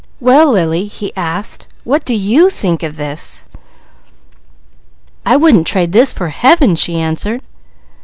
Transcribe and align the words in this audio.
"Well 0.19 0.49
Lily," 0.51 0.85
he 0.85 1.15
asked, 1.15 1.67
"what 1.83 2.03
do 2.03 2.15
you 2.15 2.49
think 2.49 2.81
of 2.81 2.97
this?" 2.97 3.45
"I 5.27 5.35
wouldn't 5.37 5.67
trade 5.67 5.91
this 5.91 6.11
for 6.11 6.29
Heaven!" 6.29 6.75
she 6.75 6.99
answered. 6.99 7.43